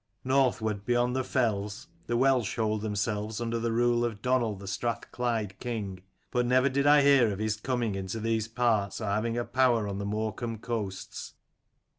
Northward 0.23 0.83
beyond 0.83 1.15
the 1.15 1.23
fells 1.23 1.87
the 2.07 2.17
Welsh 2.17 2.55
hold 2.55 2.81
themselves 2.81 3.39
under 3.39 3.59
the 3.59 3.71
rule 3.71 4.03
of 4.03 4.19
Donal 4.23 4.55
the 4.55 4.65
Strathclyde 4.67 5.59
king: 5.59 6.01
but 6.31 6.43
never 6.43 6.69
did 6.69 6.87
I 6.87 7.03
hear 7.03 7.31
of 7.31 7.37
his 7.37 7.55
coming 7.57 7.93
into 7.93 8.19
these 8.19 8.47
parts 8.47 8.99
or 8.99 9.05
having 9.05 9.37
a 9.37 9.45
power 9.45 9.87
on 9.87 9.99
Morecambe 9.99 10.57
coasts. 10.57 11.35